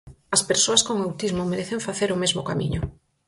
[0.35, 2.81] As persoas con autismo merecen facer o mesmo camiño.